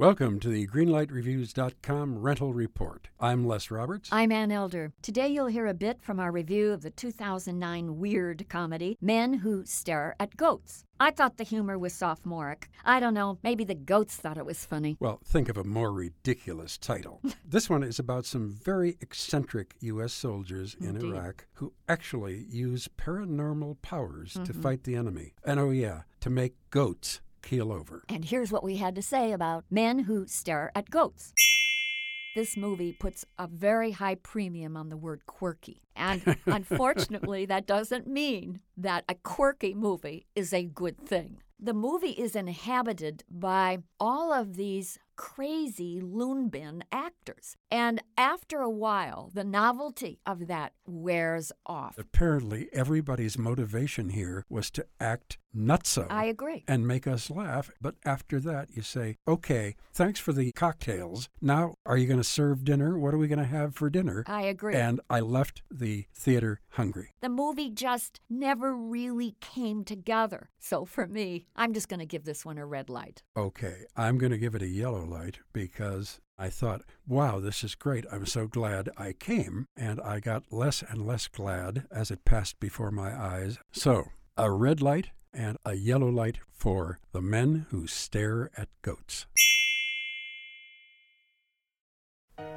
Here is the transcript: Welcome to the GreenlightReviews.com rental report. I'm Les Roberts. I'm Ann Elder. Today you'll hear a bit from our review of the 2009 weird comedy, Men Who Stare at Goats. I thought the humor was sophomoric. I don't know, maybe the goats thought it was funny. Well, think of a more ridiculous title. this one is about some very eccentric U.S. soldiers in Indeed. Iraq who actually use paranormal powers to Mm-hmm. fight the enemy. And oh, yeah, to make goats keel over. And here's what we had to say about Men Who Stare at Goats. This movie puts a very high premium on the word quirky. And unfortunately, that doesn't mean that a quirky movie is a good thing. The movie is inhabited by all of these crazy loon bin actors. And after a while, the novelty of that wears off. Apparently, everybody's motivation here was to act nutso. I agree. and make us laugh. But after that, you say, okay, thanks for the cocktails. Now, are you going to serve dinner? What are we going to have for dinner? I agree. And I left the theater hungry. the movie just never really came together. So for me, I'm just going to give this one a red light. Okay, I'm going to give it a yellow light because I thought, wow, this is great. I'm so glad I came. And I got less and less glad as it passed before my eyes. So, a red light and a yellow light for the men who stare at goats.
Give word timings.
Welcome 0.00 0.40
to 0.40 0.48
the 0.48 0.66
GreenlightReviews.com 0.66 2.20
rental 2.20 2.54
report. 2.54 3.08
I'm 3.20 3.44
Les 3.46 3.70
Roberts. 3.70 4.08
I'm 4.10 4.32
Ann 4.32 4.50
Elder. 4.50 4.94
Today 5.02 5.28
you'll 5.28 5.48
hear 5.48 5.66
a 5.66 5.74
bit 5.74 6.00
from 6.00 6.18
our 6.18 6.32
review 6.32 6.72
of 6.72 6.80
the 6.80 6.88
2009 6.88 7.98
weird 7.98 8.48
comedy, 8.48 8.96
Men 9.02 9.34
Who 9.34 9.66
Stare 9.66 10.16
at 10.18 10.38
Goats. 10.38 10.86
I 10.98 11.10
thought 11.10 11.36
the 11.36 11.44
humor 11.44 11.78
was 11.78 11.92
sophomoric. 11.92 12.70
I 12.82 12.98
don't 12.98 13.12
know, 13.12 13.40
maybe 13.42 13.62
the 13.62 13.74
goats 13.74 14.16
thought 14.16 14.38
it 14.38 14.46
was 14.46 14.64
funny. 14.64 14.96
Well, 15.00 15.20
think 15.22 15.50
of 15.50 15.58
a 15.58 15.64
more 15.64 15.92
ridiculous 15.92 16.78
title. 16.78 17.20
this 17.44 17.68
one 17.68 17.82
is 17.82 17.98
about 17.98 18.24
some 18.24 18.50
very 18.50 18.96
eccentric 19.02 19.74
U.S. 19.80 20.14
soldiers 20.14 20.76
in 20.80 20.96
Indeed. 20.96 21.12
Iraq 21.12 21.46
who 21.52 21.74
actually 21.90 22.46
use 22.48 22.88
paranormal 22.96 23.82
powers 23.82 24.32
to 24.32 24.40
Mm-hmm. 24.40 24.62
fight 24.62 24.84
the 24.84 24.96
enemy. 24.96 25.34
And 25.44 25.60
oh, 25.60 25.68
yeah, 25.68 26.04
to 26.20 26.30
make 26.30 26.54
goats 26.70 27.20
keel 27.42 27.72
over. 27.72 28.02
And 28.08 28.24
here's 28.24 28.52
what 28.52 28.64
we 28.64 28.76
had 28.76 28.94
to 28.94 29.02
say 29.02 29.32
about 29.32 29.64
Men 29.70 30.00
Who 30.00 30.26
Stare 30.26 30.70
at 30.74 30.90
Goats. 30.90 31.32
This 32.34 32.56
movie 32.56 32.92
puts 32.92 33.24
a 33.38 33.48
very 33.48 33.90
high 33.90 34.14
premium 34.14 34.76
on 34.76 34.88
the 34.88 34.96
word 34.96 35.26
quirky. 35.26 35.82
And 35.96 36.36
unfortunately, 36.46 37.44
that 37.46 37.66
doesn't 37.66 38.06
mean 38.06 38.60
that 38.76 39.04
a 39.08 39.16
quirky 39.16 39.74
movie 39.74 40.26
is 40.36 40.52
a 40.52 40.64
good 40.64 41.06
thing. 41.06 41.38
The 41.58 41.74
movie 41.74 42.12
is 42.12 42.36
inhabited 42.36 43.24
by 43.28 43.78
all 43.98 44.32
of 44.32 44.56
these 44.56 44.98
crazy 45.20 46.00
loon 46.00 46.48
bin 46.48 46.82
actors. 46.90 47.54
And 47.70 48.02
after 48.16 48.60
a 48.60 48.70
while, 48.70 49.30
the 49.34 49.44
novelty 49.44 50.18
of 50.24 50.46
that 50.46 50.72
wears 50.86 51.52
off. 51.66 51.98
Apparently, 51.98 52.70
everybody's 52.72 53.36
motivation 53.36 54.08
here 54.08 54.46
was 54.48 54.70
to 54.70 54.86
act 54.98 55.36
nutso. 55.54 56.06
I 56.08 56.24
agree. 56.26 56.64
and 56.66 56.86
make 56.86 57.06
us 57.06 57.28
laugh. 57.28 57.70
But 57.82 57.96
after 58.04 58.40
that, 58.40 58.68
you 58.74 58.82
say, 58.82 59.16
okay, 59.28 59.74
thanks 59.92 60.18
for 60.20 60.32
the 60.32 60.52
cocktails. 60.52 61.28
Now, 61.42 61.74
are 61.84 61.98
you 61.98 62.06
going 62.06 62.20
to 62.20 62.24
serve 62.24 62.64
dinner? 62.64 62.98
What 62.98 63.12
are 63.12 63.18
we 63.18 63.28
going 63.28 63.40
to 63.40 63.44
have 63.44 63.74
for 63.74 63.90
dinner? 63.90 64.24
I 64.26 64.42
agree. 64.42 64.74
And 64.74 65.00
I 65.10 65.20
left 65.20 65.62
the 65.70 66.06
theater 66.14 66.60
hungry. 66.70 67.10
the 67.20 67.28
movie 67.28 67.68
just 67.68 68.20
never 68.30 68.74
really 68.74 69.34
came 69.40 69.84
together. 69.84 70.48
So 70.60 70.84
for 70.84 71.06
me, 71.06 71.46
I'm 71.56 71.72
just 71.74 71.88
going 71.88 72.00
to 72.00 72.06
give 72.06 72.24
this 72.24 72.44
one 72.44 72.56
a 72.58 72.64
red 72.64 72.88
light. 72.88 73.22
Okay, 73.36 73.84
I'm 73.96 74.18
going 74.18 74.32
to 74.32 74.38
give 74.38 74.54
it 74.54 74.62
a 74.62 74.68
yellow 74.68 75.04
light 75.10 75.40
because 75.52 76.20
I 76.38 76.48
thought, 76.48 76.82
wow, 77.06 77.40
this 77.40 77.62
is 77.62 77.74
great. 77.74 78.06
I'm 78.10 78.24
so 78.24 78.46
glad 78.46 78.88
I 78.96 79.12
came. 79.12 79.66
And 79.76 80.00
I 80.00 80.20
got 80.20 80.50
less 80.50 80.82
and 80.82 81.06
less 81.06 81.28
glad 81.28 81.86
as 81.90 82.10
it 82.10 82.24
passed 82.24 82.60
before 82.60 82.90
my 82.90 83.10
eyes. 83.14 83.58
So, 83.72 84.06
a 84.38 84.50
red 84.50 84.80
light 84.80 85.10
and 85.34 85.58
a 85.64 85.74
yellow 85.74 86.08
light 86.08 86.38
for 86.50 86.98
the 87.12 87.20
men 87.20 87.66
who 87.70 87.86
stare 87.86 88.50
at 88.56 88.68
goats. 88.82 89.26